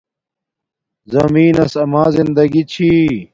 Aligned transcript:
زمین 1.13 1.51
نس 1.57 1.73
اما 1.83 2.03
زندگی 2.17 2.63
چھی 2.71 2.89